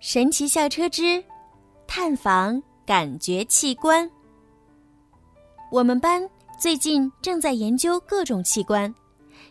[0.00, 1.22] 神奇校车之
[1.84, 4.08] 探访感觉器官。
[5.72, 6.22] 我们班
[6.56, 8.94] 最近正在研究各种器官，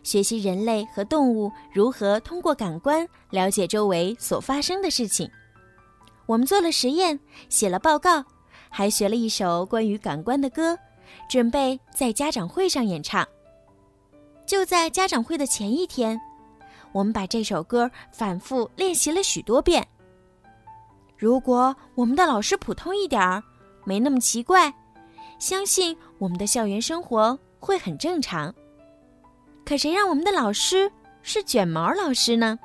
[0.02, 5.30] 学习人类和动物如何通过感官了解周围所发生的事情。
[6.24, 7.20] 我们做了实验，
[7.50, 8.24] 写了报告，
[8.70, 10.74] 还学了一首关于感官的歌，
[11.28, 13.26] 准备在家长会上演唱。
[14.46, 16.18] 就在家长会的前一天，
[16.92, 19.86] 我们把这首歌反复练习了许多遍。
[21.18, 23.42] 如果我们的老师普通一点儿，
[23.84, 24.72] 没那么奇怪，
[25.40, 28.54] 相信我们的校园生活会很正常。
[29.66, 30.90] 可谁让我们的老师
[31.22, 32.56] 是卷毛老师呢？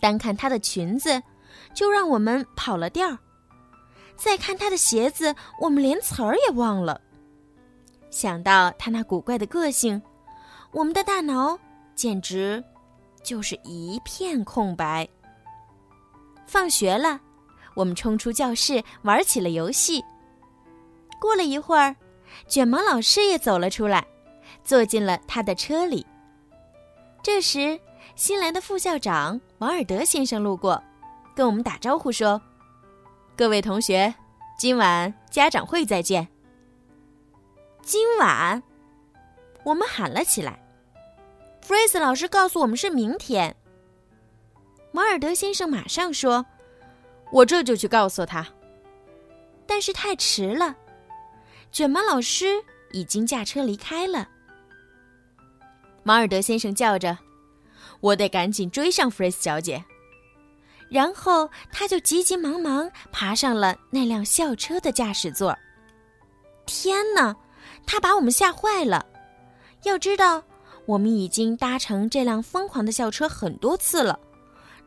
[0.00, 1.20] 单看她的裙子，
[1.74, 3.18] 就让我们跑了调儿；
[4.16, 7.00] 再看她的鞋子，我们连词儿也忘了。
[8.08, 10.00] 想到她那古怪的个性，
[10.70, 11.58] 我们的大脑
[11.96, 12.62] 简直
[13.24, 15.08] 就是一片空白。
[16.50, 17.20] 放学了，
[17.74, 20.04] 我们冲出教室玩起了游戏。
[21.20, 21.94] 过了一会儿，
[22.48, 24.04] 卷毛老师也走了出来，
[24.64, 26.04] 坐进了他的车里。
[27.22, 27.78] 这时，
[28.16, 30.82] 新来的副校长王尔德先生路过，
[31.36, 32.42] 跟我们打招呼说
[33.38, 34.12] ：“各位同学，
[34.58, 36.26] 今晚家长会再见。”
[37.80, 38.60] 今晚，
[39.64, 40.60] 我们喊了起来。
[41.62, 43.54] 弗瑞斯老师告诉我们是明天。
[44.92, 46.44] 马尔德先生马上说
[47.32, 48.46] ：“我这就去告诉他。”
[49.66, 50.76] 但是太迟了，
[51.70, 54.28] 卷毛老师已经驾车离开了。
[56.02, 57.16] 马尔德先生叫着
[58.00, 59.84] ：“我得赶紧追上弗瑞斯小姐。”
[60.90, 65.56] 然后他就急急忙忙爬上了那辆校车的驾驶座。
[66.66, 67.36] 天哪，
[67.86, 69.06] 他把我们吓坏了！
[69.84, 70.42] 要知道，
[70.86, 74.18] 我们已经搭乘这辆疯狂的校车很多次了。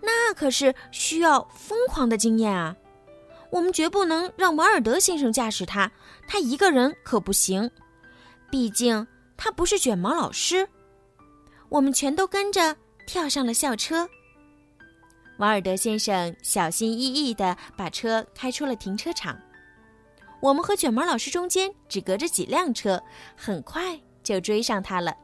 [0.05, 2.75] 那可是需要疯狂的经验啊！
[3.49, 5.89] 我们绝不能让瓦尔德先生驾驶它，
[6.27, 7.71] 他一个人可不行。
[8.52, 10.67] 毕竟他不是卷毛老师。
[11.69, 12.75] 我们全都跟着
[13.08, 14.08] 跳上了校车。
[15.37, 19.39] 瓦尔德先生小心翼翼地把车开出了停车场。
[20.42, 23.02] 我们和卷毛老师中间只隔着几辆车，
[23.36, 25.15] 很快就追上他了。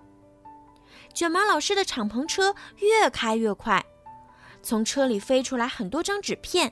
[1.13, 3.85] 卷毛老师的敞篷车越开越快。
[4.62, 6.72] 从车里飞出来很多张纸片，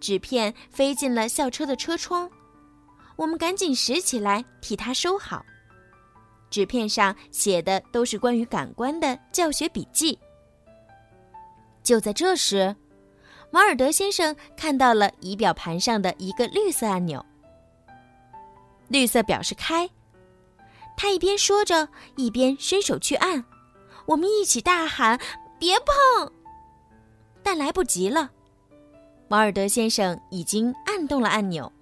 [0.00, 2.30] 纸片飞进了校车的车窗，
[3.16, 5.44] 我们赶紧拾起来替他收好。
[6.48, 10.18] 纸片上写的都是关于感官的教学笔记。
[11.82, 12.74] 就在这时，
[13.50, 17.24] 马尔德先生看到了仪表盘上的一个绿色按钮，
[18.88, 19.88] 绿色表示开。
[20.96, 23.44] 他一边说着，一边伸手去按，
[24.06, 25.20] 我们一起大喊
[25.58, 26.32] ：“别碰！”
[27.46, 28.28] 但来不及了，
[29.28, 31.72] 瓦尔德先生已经按动了按钮。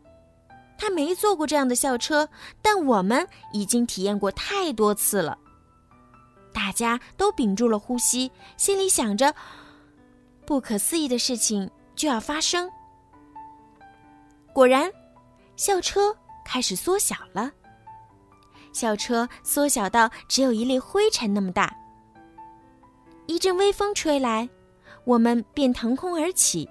[0.76, 2.28] 他没坐过这样的校车，
[2.60, 5.38] 但我们已经体验过太多次了。
[6.52, 9.34] 大家都屏住了呼吸，心里想着
[10.44, 12.70] 不可思议的事情就要发生。
[14.52, 14.92] 果然，
[15.56, 16.14] 校车
[16.44, 17.50] 开始缩小了。
[18.74, 21.74] 校车缩小到只有一粒灰尘那么大。
[23.24, 24.46] 一阵微风吹来。
[25.04, 26.68] 我们便腾空而起，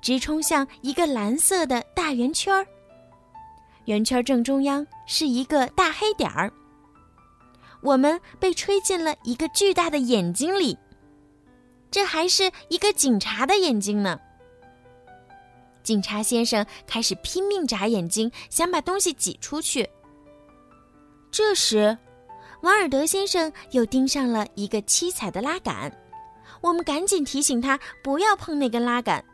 [0.00, 2.66] 直冲向一个蓝色的大圆圈儿。
[3.86, 6.52] 圆圈正中央是一个大黑点儿。
[7.82, 10.76] 我们被吹进了一个巨大的眼睛里，
[11.90, 14.18] 这还是一个警察的眼睛呢。
[15.84, 19.88] 警察先生开始拼命眨眼睛，想把东西挤出去。
[21.30, 21.96] 这时，
[22.62, 25.92] 瓦尔德先生又盯上了一个七彩的拉杆。
[26.66, 29.24] 我们赶紧提醒他不要碰那根拉杆，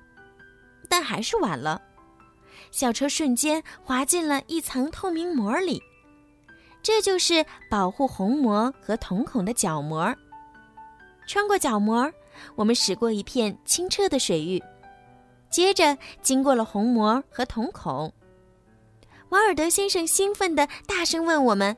[0.86, 1.80] 但还是晚了。
[2.70, 5.82] 校车瞬间滑进了一层透明膜里，
[6.82, 10.14] 这就是保护虹膜和瞳孔的角膜。
[11.26, 12.12] 穿过角膜，
[12.54, 14.62] 我们驶过一片清澈的水域，
[15.48, 18.12] 接着经过了虹膜和瞳孔。
[19.30, 21.74] 瓦尔德先生兴奋地大声问我们：“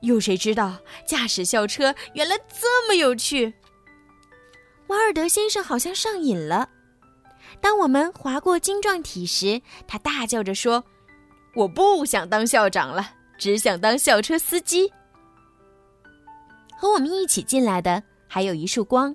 [0.00, 3.52] 有谁知道驾驶校车原来这么有趣？”
[4.90, 6.68] 瓦尔德先生好像上瘾了。
[7.60, 10.84] 当我们划过晶状体时，他大叫着说
[11.54, 14.92] ：“我不想当校长了，只想当校车司机。”
[16.76, 19.14] 和我们一起进来的还有一束光，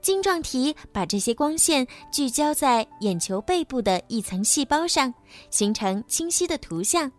[0.00, 5.14] 晶状体把这些光线聚焦在眼球背部的一层细胞上，
[5.50, 7.10] 形成清晰的图像。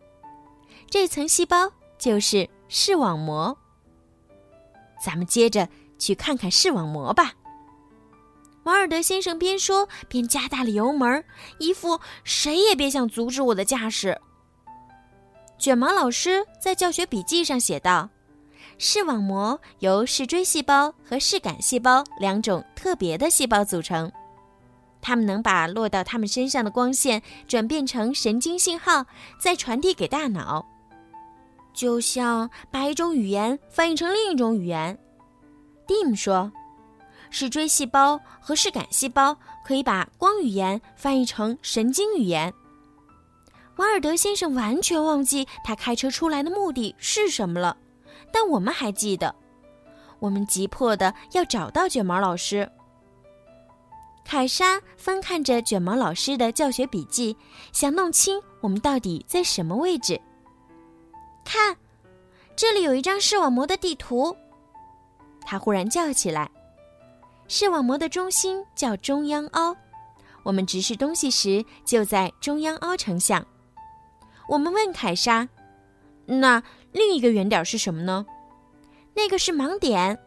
[0.90, 3.58] 这层细胞就是视网膜。
[5.02, 7.32] 咱们接着去看看视网膜吧。
[8.64, 11.24] 瓦尔德先生边说边加大了油门，
[11.58, 14.20] 一副谁也别想阻止我的架势。
[15.58, 18.10] 卷毛老师在教学笔记上写道
[18.78, 24.12] ：“视网膜由视锥细胞和视杆细胞两种特别的细胞组成，
[25.02, 29.06] 它们能把落到它们身上的光线转变成神经信号，
[29.40, 30.68] 再传递给大脑，
[31.74, 35.00] 就像把一种语言翻译成另一种语言。”
[35.88, 36.52] Dim 说。
[37.32, 39.36] 视锥细胞和视杆细胞
[39.66, 42.54] 可以把光语言翻译成神经语言。
[43.78, 47.76] 瓦尔德先生完全忘记他开车出来的目的是什么了，
[48.32, 49.34] 但我们还记得。
[50.20, 52.70] 我们急迫的要找到卷毛老师。
[54.24, 57.36] 凯莎翻看着卷毛老师的教学笔记，
[57.74, 60.22] 想弄清我们到底在什么位置。
[61.44, 61.76] 看，
[62.56, 64.36] 这里有一张视网膜的地图。
[65.42, 66.52] 他忽然叫起来。
[67.54, 69.76] 视网膜的中心叫中央凹，
[70.42, 73.46] 我们直视东西时就在中央凹成像。
[74.48, 75.50] 我们问凯莎
[76.26, 76.64] ：“那
[76.94, 78.26] 另一个圆点是什么呢
[79.14, 80.18] ？”“那个是盲点。”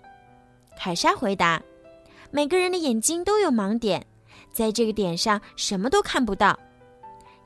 [0.79, 1.62] 凯莎回答。
[2.31, 4.06] “每个人的眼睛都有盲点，
[4.53, 6.61] 在这个点上什么都看不到，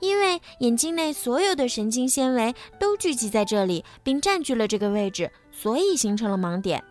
[0.01, 6.83] 因为眼睛内所有的神经纤维都聚集在这里，并占据了这个位置，所以形成了盲点。”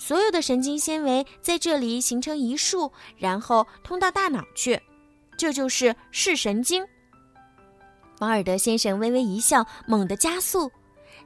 [0.00, 4.80] 所有的神经纤维在这里形成一束，然后通到大脑去，
[5.36, 6.82] 这就是视神经。
[8.18, 10.72] 王尔德先生微微一笑，猛地加速，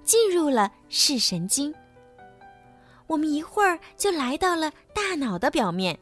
[0.03, 1.73] 进入了视神经。
[3.07, 5.97] 我们一会儿就来到了大脑的表面，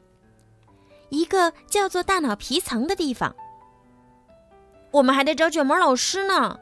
[1.11, 3.37] 一个叫做大脑皮层的地方。
[4.91, 6.59] 我们还得找卷毛老师呢，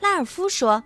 [0.00, 0.84] 拉尔夫说。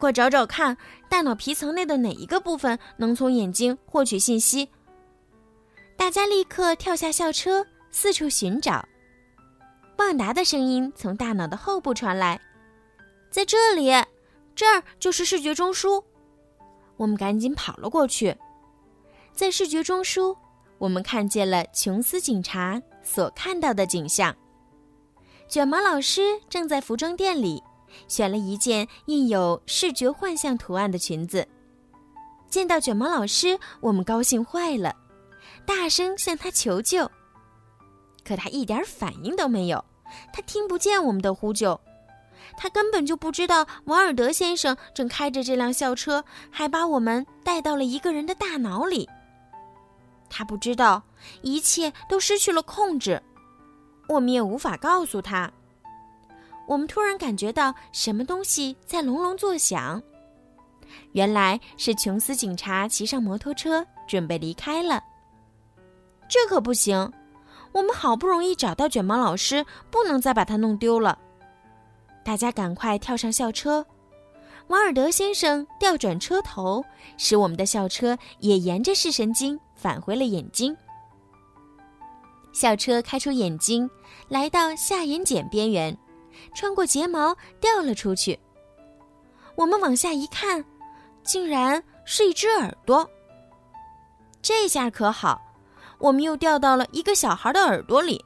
[0.00, 0.76] 快找找看，
[1.08, 4.68] 大脑皮层内的哪一个部分能从眼睛获取信息？
[5.96, 8.86] 大家立刻跳下校车，四处寻找。
[9.96, 12.40] 旺达的声音从大脑的后部传来
[13.30, 13.90] ：“在这里，
[14.54, 16.04] 这儿就是视觉中枢。”
[16.96, 18.36] 我们赶紧跑了过去。
[19.32, 20.36] 在视觉中枢，
[20.78, 24.36] 我们看见了琼斯警察所看到的景象：
[25.48, 27.62] 卷毛老师正在服装店里。
[28.06, 31.46] 选了一件印有视觉幻象图案的裙子。
[32.50, 34.96] 见到卷毛老师，我们高兴坏了，
[35.66, 37.10] 大声向他求救。
[38.24, 39.84] 可他一点反应都没有，
[40.32, 41.78] 他听不见我们的呼救，
[42.56, 49.08] 他根本就不知道瓦尔德先生正开着这辆校车，还把我们带到了一个人的大脑里。
[50.30, 51.02] 他不知道
[51.42, 53.22] 一切都失去了控制，
[54.08, 55.50] 我们也无法告诉他。
[56.68, 60.00] 我们突然感觉到什么东西在隆隆作响，
[61.12, 65.02] 原来是琼斯警察骑上摩托车准备离开了。
[66.28, 67.10] 这可不行，
[67.72, 71.18] 我们好不容易找到卷毛老师，不能再把他弄丢了。
[72.22, 73.84] 大家赶快跳上校车，
[74.66, 76.84] 瓦尔德先生调转车头，
[77.16, 80.76] 使我们的校车也沿着视神经返回了眼睛。
[82.52, 83.88] 校车开出眼睛，
[84.28, 85.96] 来到下眼睑边缘。
[86.54, 88.38] 穿过睫毛掉了出去。
[89.54, 90.64] 我们往下一看，
[91.22, 93.08] 竟然是一只耳朵。
[94.40, 95.40] 这下可好，
[95.98, 98.24] 我们又掉到了一个小孩的耳朵里。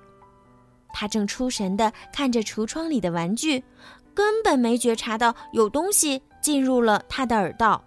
[0.92, 3.64] 他正出神地看着橱窗里的玩具，
[4.12, 7.82] 根本没觉察到有东西进入了他的耳道。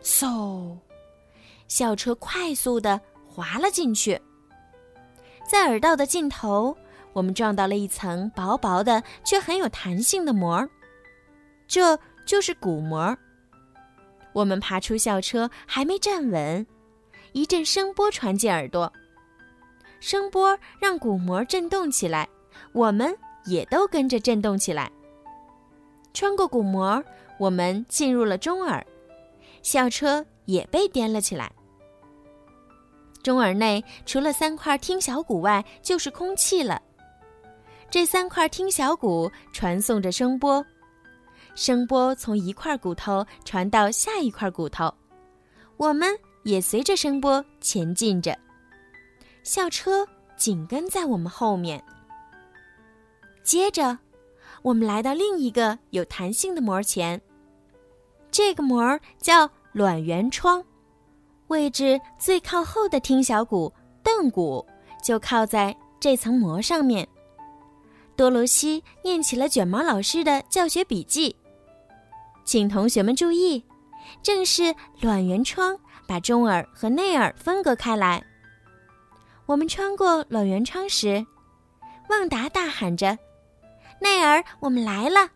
[0.00, 0.78] 嗖，
[1.66, 4.18] 校车快速地滑了进去，
[5.44, 6.76] 在耳道的尽头。
[7.12, 10.68] 我们撞到了一层薄薄的却很有弹性的膜，
[11.66, 13.16] 这就是鼓膜。
[14.32, 16.64] 我们爬出校车，还没站稳，
[17.32, 18.92] 一阵声波传进耳朵，
[19.98, 22.28] 声波让鼓膜震动起来，
[22.72, 24.90] 我们也都跟着震动起来。
[26.14, 27.02] 穿过鼓膜，
[27.38, 28.86] 我们进入了中耳，
[29.62, 31.50] 校车也被颠了起来。
[33.22, 36.80] 中耳内除了三块听小骨外，就是空气了。
[37.90, 40.64] 这三块听小骨传送着声波，
[41.56, 44.94] 声波从一块骨头传到下一块骨头，
[45.76, 48.38] 我们也随着声波前进着。
[49.42, 50.06] 校车
[50.36, 51.82] 紧跟在我们后面。
[53.42, 53.98] 接着，
[54.62, 57.20] 我们来到另一个有弹性的膜前，
[58.30, 60.64] 这个膜叫卵圆窗，
[61.48, 63.72] 位置最靠后的听小骨
[64.04, 64.64] 镫骨
[65.02, 67.08] 就靠在这层膜上面。
[68.20, 71.34] 多罗西念起了卷毛老师的教学笔记，
[72.44, 73.64] 请同学们注意，
[74.22, 75.74] 正是卵圆窗
[76.06, 78.22] 把中耳和内耳分隔开来。
[79.46, 81.24] 我们穿过卵圆窗时，
[82.10, 83.18] 旺达大喊着
[84.02, 85.30] ：“奈儿，我们来了！”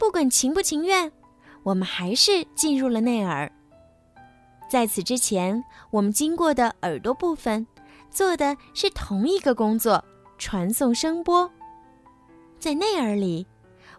[0.00, 1.12] 不管情不情愿，
[1.64, 3.52] 我们还是进入了内耳。
[4.70, 7.66] 在此之前，我们经过的耳朵部分，
[8.10, 10.02] 做的是同一个工作——
[10.42, 11.48] 传送声波。
[12.58, 13.46] 在内耳里，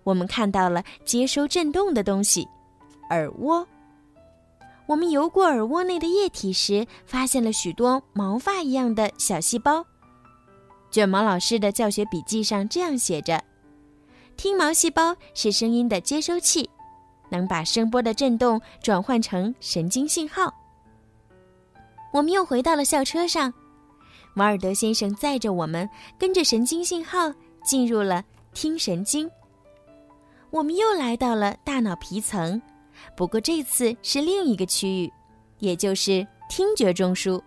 [0.03, 2.45] 我们看到了接收震动的东西——
[3.11, 3.65] 耳蜗。
[4.85, 9.85] 我们游过耳蜗内的液体时，发现了许多毛发一样的小细胞。
[10.91, 13.41] 卷毛老师的教学笔记上这样写着
[14.35, 16.69] ：“听毛细胞是声音的接收器，
[17.29, 20.53] 能把声波的振动转换成神经信号。”
[22.11, 23.53] 我们又回到了校车上，
[24.35, 27.31] 瓦尔德先生载着我们，跟着神经信号
[27.63, 28.23] 进入了
[28.53, 29.29] 听神经。
[30.49, 32.61] 我们又来到了大脑皮层。
[33.15, 35.11] 不过这次是另一个区域，
[35.59, 37.41] 也就是听觉中枢。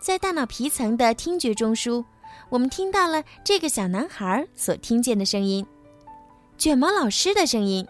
[0.00, 2.04] 在大脑皮层的听觉中枢，
[2.48, 5.64] 我们听到了这个小男孩所听见的声音——
[6.58, 7.86] 卷毛老师的声音。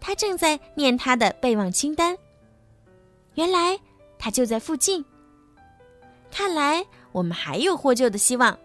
[0.00, 2.16] 他正在念他的备忘清单。
[3.34, 3.78] 原来
[4.18, 5.04] 他就在附近。
[6.32, 8.58] 看来我们还有获救的希望。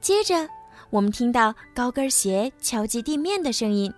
[0.00, 0.48] 接着，
[0.90, 3.92] 我们听到高跟鞋敲击地面的声音。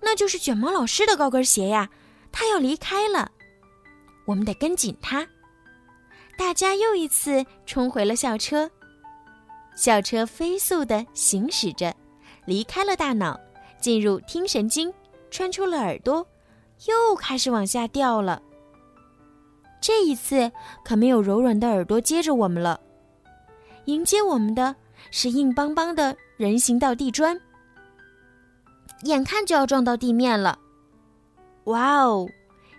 [0.00, 1.90] 那就是卷毛老师的高跟鞋呀，
[2.32, 3.30] 他要离开了，
[4.24, 5.26] 我们得跟紧他。
[6.38, 8.68] 大家又一次冲回了校车，
[9.76, 11.94] 校车飞速的行驶着，
[12.46, 13.38] 离开了大脑，
[13.78, 14.92] 进入听神经，
[15.30, 16.26] 穿出了耳朵，
[16.86, 18.42] 又开始往下掉了。
[19.82, 20.50] 这一次
[20.84, 22.80] 可没有柔软的耳朵接着我们了，
[23.86, 24.76] 迎接我们的
[25.10, 27.38] 是硬邦邦的人行道地砖。
[29.02, 30.56] 眼看就要撞到地面了，
[31.64, 32.28] 哇哦！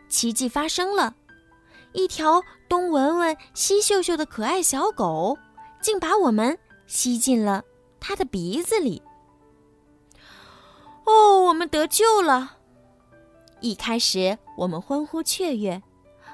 [0.07, 1.13] 奇迹发生了，
[1.91, 5.38] 一条东闻闻西嗅嗅的可爱小狗，
[5.81, 6.57] 竟把我们
[6.88, 7.62] 吸进了
[8.00, 9.01] 它的鼻子里。
[11.03, 12.60] 哦，我们得救了！
[13.60, 15.83] 一开始我们欢呼雀跃，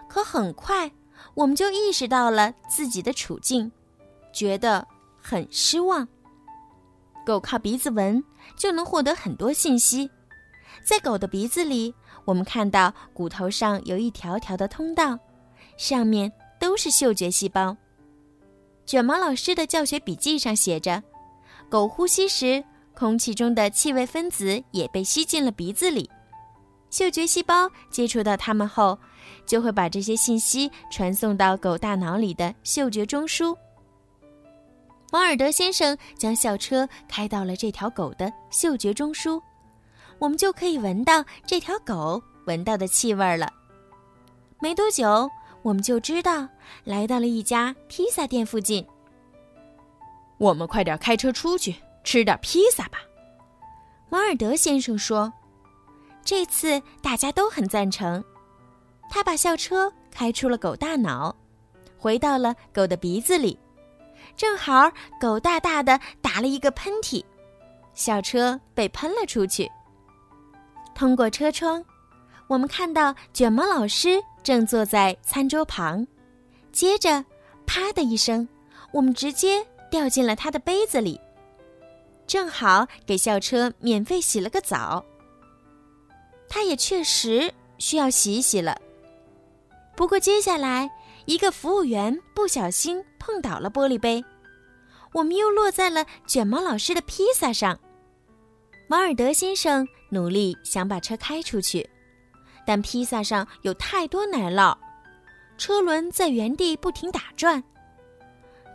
[0.09, 0.91] 可很快
[1.35, 3.71] 我们就意识到了自己的处境，
[4.33, 4.85] 觉得
[5.21, 6.05] 很失望。
[7.25, 8.21] 狗靠鼻子闻
[8.57, 10.09] 就能获得很多信息，
[10.83, 11.93] 在狗的鼻子里，
[12.25, 15.17] 我们看到骨头上有一条条的通道，
[15.77, 17.77] 上面都是嗅觉细胞。
[18.85, 21.03] 卷毛老师的教学笔记上写着，
[21.69, 22.63] 狗呼吸时，
[22.95, 26.09] 空气中的气味分子也被吸进了鼻子里，
[26.89, 28.97] 嗅觉细胞接触到它们后，
[29.49, 33.57] 就会把这些信息传送到狗大脑里的嗅觉中枢。
[35.11, 39.41] 王尔德先生将校车开到了这条狗的嗅觉中枢，
[40.19, 43.51] 我们就可以闻到这条狗闻到的气味了。
[44.59, 45.27] 没多久，
[45.63, 46.47] 我们就知道
[46.83, 48.85] 来到了一家披萨店附近。
[50.37, 52.99] 我们快点开车出去吃点披萨吧，
[54.11, 55.33] 王尔德先生说。
[56.23, 58.23] 这次大家都很赞成。
[59.09, 61.35] 他把校车开出了狗大脑，
[61.97, 63.57] 回到了狗的鼻子里。
[64.37, 64.89] 正好，
[65.19, 67.23] 狗大大的打了一个喷嚏，
[67.93, 69.69] 校车被喷了出去。
[70.93, 71.83] 通过车窗，
[72.47, 76.05] 我们看到卷毛老师正坐在餐桌旁。
[76.71, 77.23] 接着，
[77.65, 78.47] 啪的一声，
[78.91, 81.19] 我们直接掉进了他的杯子里，
[82.27, 85.03] 正好给校车免费洗了个澡。
[86.47, 88.79] 他也确实需要洗洗了。
[89.99, 90.89] 不过接下来。
[91.25, 94.23] 一个服务员不小心碰倒了玻璃杯，
[95.11, 97.77] 我们又落在了卷毛老师的披萨上。
[98.87, 101.87] 瓦尔德先生努力想把车开出去，
[102.65, 104.75] 但披萨上有太多奶酪，
[105.57, 107.61] 车轮在原地不停打转。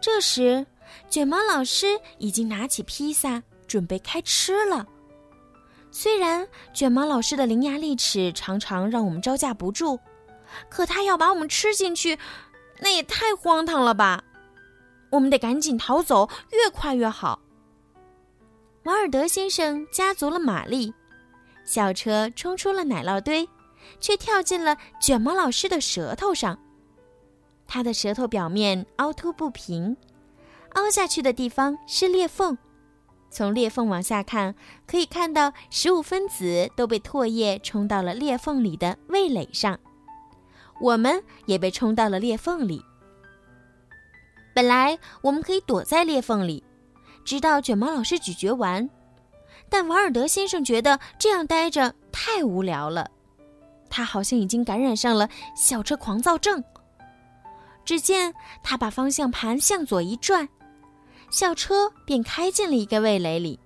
[0.00, 0.64] 这时，
[1.08, 4.86] 卷毛老师已经拿起披萨准备开吃了。
[5.90, 9.98] 虽然卷毛老师的伶牙俐齿常常让我们招架不住。
[10.68, 12.18] 可他要把我们吃进去，
[12.80, 14.24] 那也太荒唐了吧！
[15.10, 17.40] 我们得赶紧逃走，越快越好。
[18.84, 20.92] 瓦尔德先生加足了马力，
[21.64, 23.48] 小车冲出了奶酪堆，
[24.00, 26.58] 却跳进了卷毛老师的舌头上。
[27.66, 29.96] 他的舌头表面凹凸不平，
[30.74, 32.58] 凹下去的地方是裂缝。
[33.30, 34.54] 从裂缝往下看，
[34.86, 39.78] 可以看到食物分子都被唾液冲到了裂缝里的味蕾上。
[40.80, 42.84] 我们也被冲到了裂缝里。
[44.54, 46.62] 本来我们可以躲在裂缝里，
[47.24, 48.88] 直到卷毛老师咀嚼完，
[49.68, 53.10] 但瓦尔德先生觉得这样待着太无聊了。
[53.90, 56.62] 他好像已经感染上了校车狂躁症。
[57.84, 60.48] 只见他把方向盘向左一转，
[61.30, 63.58] 校车便开进了一个味蕾里。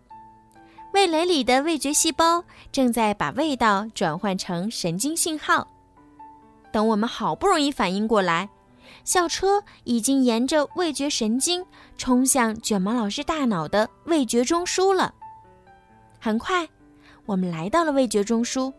[0.95, 5.69] 味蕾里的味觉细胞正在把味道转换成神经信号。
[6.73, 8.49] 等我们好不容易反应过来，
[9.05, 11.65] 校车已经沿着味觉神经
[11.97, 15.15] 冲向卷毛老师大脑的味觉中枢了。
[16.21, 16.69] 很快，
[17.27, 18.73] 我们来到了味觉中枢，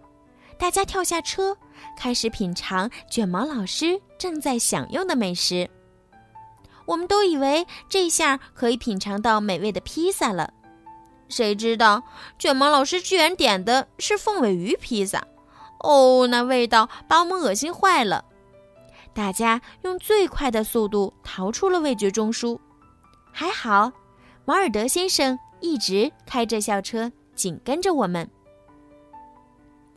[0.58, 1.58] 大家跳下车，
[1.98, 5.70] 开始品尝卷毛老师正在享用的美食。
[6.86, 10.54] 我们都以为这下可以品尝到美味的披萨了。
[11.28, 12.02] 谁知道
[12.40, 15.24] 卷毛老师居然点的是凤尾鱼披萨，
[15.80, 18.26] 哦，那味道把我们恶心坏了。
[19.14, 22.60] 大家用最快的速度逃出了味觉中枢，
[23.32, 23.92] 还好，
[24.46, 28.30] 马尔德先生一直开着校车紧跟着我们。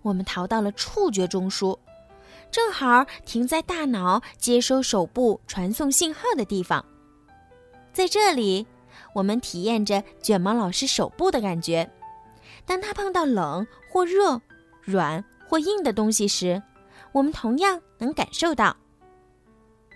[0.03, 1.79] 我们逃到了触觉中枢，
[2.51, 6.85] 正好停在大脑接收手部传送信号的地方，
[7.93, 8.67] 在这里。
[9.15, 11.91] 我们体验着卷毛老师手部的感觉，
[12.65, 14.41] 当他碰到冷或热、
[14.83, 16.63] 软或硬的东西时，
[17.13, 18.75] 我们同样能感受到。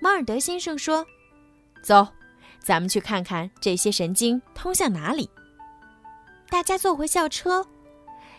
[0.02, 1.02] 猫尔德先生说
[1.82, 2.06] ：“走，
[2.58, 5.30] 咱们去看看这些神经通向哪里。”
[6.50, 7.66] 大家坐回校车，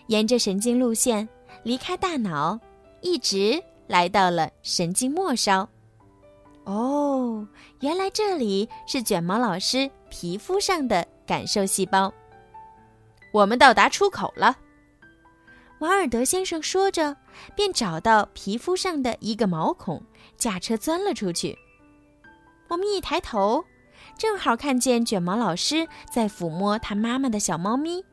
[0.06, 1.28] 沿着神经路线
[1.64, 2.60] 离开大脑，
[3.02, 5.68] 一直来到了神经末梢。
[6.66, 7.48] 哦，
[7.80, 12.14] 原来这里是卷毛老师皮肤上的感受细胞。
[13.34, 14.56] 我们到达出口了，
[15.80, 17.16] 瓦尔德先生说着，
[17.56, 20.02] 便找到皮肤上的一个毛孔，
[20.36, 21.58] 驾车钻了出去。
[22.68, 23.64] 我们一抬头，
[24.18, 28.04] 正好看见卷毛老师在抚摸他妈妈的小猫咪。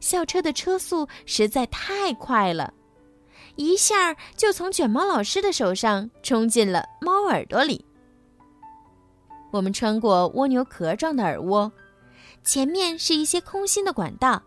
[0.00, 2.72] 校车的车速实在太快了。
[3.56, 7.84] 一下就从卷毛老师的手上冲进了猫耳朵里。
[9.50, 11.70] 我们穿过蜗牛壳状的耳蜗，
[12.42, 14.42] 前面是一些空心的管道，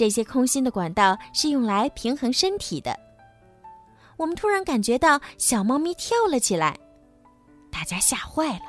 [0.00, 2.98] 这些空心的管道是用来平衡身体的。
[4.16, 6.74] 我们突然感觉到小猫咪跳了起来，
[7.70, 8.62] 大家吓坏了，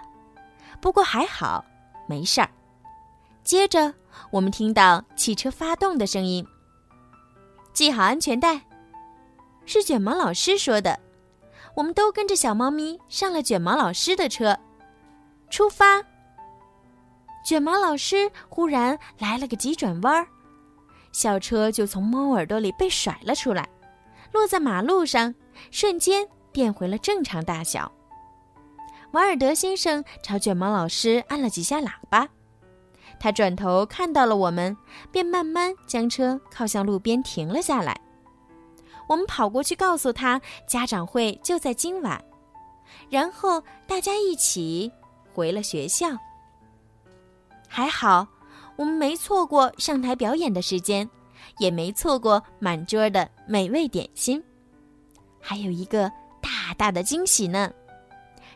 [0.81, 1.63] 不过还好，
[2.05, 2.49] 没事儿。
[3.45, 3.93] 接着
[4.29, 6.45] 我们听到汽车发动的声音，
[7.73, 8.59] 系好安全带。
[9.65, 10.99] 是卷毛老师说的，
[11.77, 14.59] 我们都跟着小猫咪上了卷毛老师的车，
[15.49, 16.03] 出发。
[17.45, 20.27] 卷毛老师忽然来了个急转弯儿，
[21.11, 23.67] 校车就从猫耳朵里被甩了出来，
[24.31, 25.33] 落在马路上，
[25.69, 27.91] 瞬间变回了正常大小。
[29.11, 32.27] 瓦尔德先生朝卷毛老师按了几下喇叭，
[33.19, 34.75] 他转头看到了我们，
[35.11, 37.99] 便慢慢将车靠向路边停了下来。
[39.09, 42.23] 我们跑过去告诉他，家长会就在今晚，
[43.09, 44.89] 然后大家一起
[45.33, 46.07] 回了学校。
[47.67, 48.25] 还好，
[48.81, 51.07] 我们没错过上台表演的时间，
[51.59, 54.43] 也没错过满桌的美味点心，
[55.39, 57.71] 还有一个大大的惊喜呢！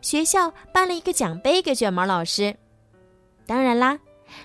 [0.02, 2.58] 学校颁了一个奖杯给卷毛老师。
[3.46, 4.00] 当然啦，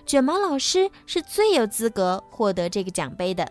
[0.05, 3.51] 卷毛老师是最有资格获得这个奖杯的。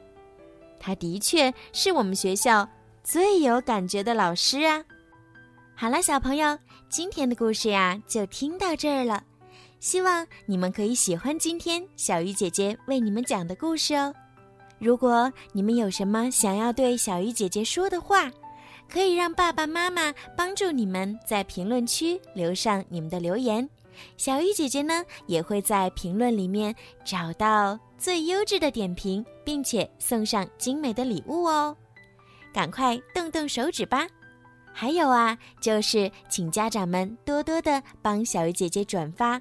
[0.80, 2.70] 他的确是我们学校
[3.04, 4.86] 最有感觉的老师啊！
[5.76, 9.24] 好了，小朋友，今天的故事呀就听到这儿了。
[9.80, 14.14] 希望你们可以喜欢今天小鱼姐姐为你们讲的故事哦。
[14.78, 18.30] 如果你们有什么想要对小鱼姐姐说的话，
[18.90, 23.68] 可以让爸爸妈妈帮助你们在评论区留上你们的留言。
[24.18, 31.76] 小鱼姐姐呢，也会在评论里面找到最优质的点评，并且送上精美的礼物哦。
[32.54, 34.08] 赶快动动手指吧！
[34.74, 39.40] 还有啊，就是请家长们多多的帮小鱼姐姐转发，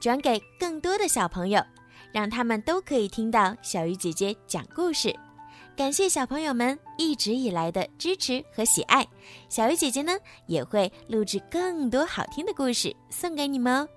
[0.00, 1.62] 转给更多的小朋友，
[2.10, 5.14] 让他们都可以听到小鱼姐姐讲故事。
[5.76, 9.06] 感谢小朋友们一直以来的支持和喜爱，
[9.48, 10.12] 小鱼姐姐呢
[10.46, 13.88] 也会录制更多好听的故事送给你们哦。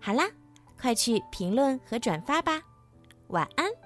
[0.00, 0.28] 好啦，
[0.80, 2.60] 快去评论和转发吧，
[3.28, 3.83] 晚安。